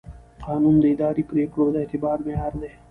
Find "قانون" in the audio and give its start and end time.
0.45-0.75